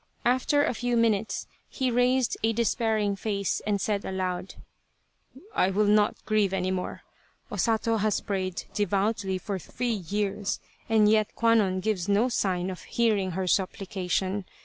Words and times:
After 0.25 0.63
a 0.63 0.73
few 0.73 0.97
minutes 0.97 1.45
he 1.69 1.91
raised 1.91 2.35
a 2.43 2.53
despairing 2.53 3.15
face 3.15 3.61
and 3.67 3.79
said 3.79 4.03
aloud:" 4.03 4.55
I 5.55 5.69
will 5.69 5.85
not 5.85 6.25
grieve 6.25 6.53
any 6.53 6.71
more. 6.71 7.03
O 7.51 7.57
Sato 7.57 7.97
has 7.97 8.19
prayed 8.19 8.63
devoutly 8.73 9.37
for 9.37 9.59
three 9.59 9.91
years, 10.09 10.59
and 10.89 11.07
yet 11.07 11.35
Kwannon 11.35 11.81
gives 11.81 12.09
no 12.09 12.29
sign 12.29 12.71
of 12.71 12.81
hearing 12.81 13.33
her 13.37 13.45
supplication. 13.45 14.45